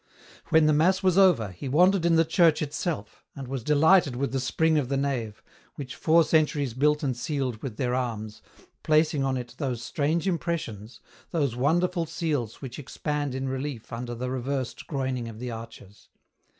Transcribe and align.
When 0.49 0.65
the 0.65 0.73
mass 0.73 1.03
was 1.03 1.15
over, 1.15 1.49
he 1.51 1.69
wandered 1.69 2.07
in 2.07 2.15
the 2.15 2.25
church 2.25 2.63
itself, 2.63 3.23
and 3.35 3.47
was 3.47 3.63
delighted 3.63 4.15
with 4.15 4.31
the 4.31 4.39
spring 4.39 4.79
of 4.79 4.89
the 4.89 4.97
nave, 4.97 5.43
which 5.75 5.93
four 5.95 6.23
centuries 6.23 6.73
built 6.73 7.03
and 7.03 7.15
sealed 7.15 7.61
with 7.61 7.77
their 7.77 7.93
arms, 7.93 8.41
placing 8.81 9.23
on 9.23 9.37
it 9.37 9.53
those 9.59 9.83
strange 9.83 10.27
impressions, 10.27 11.01
those 11.29 11.55
wonderful 11.55 12.07
seals 12.07 12.63
which 12.63 12.79
expand 12.79 13.35
in 13.35 13.47
relief 13.47 13.93
under 13.93 14.15
the 14.15 14.31
reversed 14.31 14.87
groining 14.87 15.29
of 15.29 15.37
the 15.37 15.51
arches. 15.51 16.09